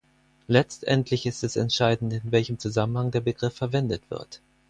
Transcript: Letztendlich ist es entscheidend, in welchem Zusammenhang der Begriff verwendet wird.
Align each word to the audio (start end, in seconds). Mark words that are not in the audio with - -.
Letztendlich 0.47 1.27
ist 1.27 1.43
es 1.43 1.55
entscheidend, 1.55 2.11
in 2.13 2.31
welchem 2.31 2.57
Zusammenhang 2.57 3.11
der 3.11 3.21
Begriff 3.21 3.53
verwendet 3.53 4.09
wird. 4.09 4.41